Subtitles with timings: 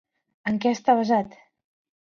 [0.51, 1.41] En què està basat?